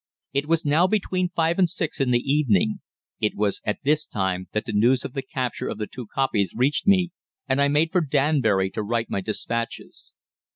[0.33, 2.79] It was now between five and six in the evening.
[3.19, 6.53] It was at this time that the news of the capture of the two kopjes
[6.55, 7.11] reached me,
[7.47, 10.11] and I made for Danbury to write my despatches.